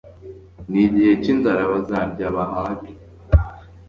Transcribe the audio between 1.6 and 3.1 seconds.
bazarya bahage